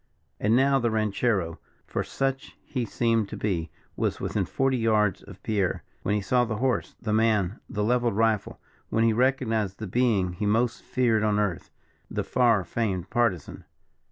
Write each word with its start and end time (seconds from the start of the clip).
And 0.39 0.55
now 0.55 0.79
the 0.79 0.89
ranchero 0.89 1.59
for 1.85 2.03
such 2.03 2.57
he 2.63 2.85
seemed 2.85 3.29
to 3.29 3.37
be 3.37 3.69
was 3.95 4.19
within 4.19 4.45
forty 4.45 4.77
yards 4.77 5.21
of 5.21 5.43
Pierre, 5.43 5.83
when 6.01 6.15
he 6.15 6.21
saw 6.21 6.43
the 6.43 6.55
horse, 6.55 6.95
the 6.99 7.13
man, 7.13 7.59
the 7.69 7.83
levelled 7.83 8.15
rifle 8.15 8.59
when 8.89 9.03
he 9.03 9.13
recognized 9.13 9.77
the 9.77 9.85
being 9.85 10.33
he 10.33 10.47
most 10.47 10.81
feared 10.81 11.21
on 11.21 11.37
earth 11.37 11.69
the 12.09 12.23
far 12.23 12.63
famed 12.63 13.11
Partisan. 13.11 13.63